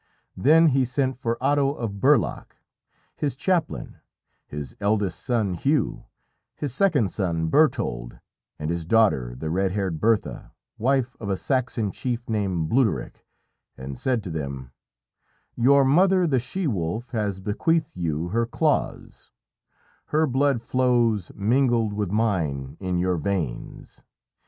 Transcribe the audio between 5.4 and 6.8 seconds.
Hugh, his